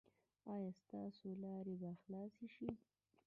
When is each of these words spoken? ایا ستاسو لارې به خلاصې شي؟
ایا 0.53 0.71
ستاسو 0.81 1.27
لارې 1.43 1.75
به 1.81 1.91
خلاصې 2.01 2.47
شي؟ 2.55 2.69